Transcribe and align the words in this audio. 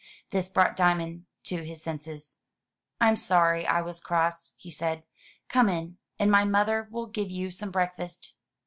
This 0.31 0.49
brought 0.49 0.75
Diamond 0.75 1.25
to 1.43 1.61
his 1.63 1.83
senses. 1.83 2.41
"I'm 2.99 3.15
sorry 3.15 3.67
I 3.67 3.83
was 3.83 4.01
cross," 4.01 4.55
he 4.57 4.71
said. 4.71 5.03
"Come 5.47 5.69
in, 5.69 5.99
and 6.17 6.31
my 6.31 6.43
mother 6.43 6.87
will 6.89 7.05
give 7.05 7.29
you 7.29 7.51
some 7.51 7.69
breakfast." 7.69 8.33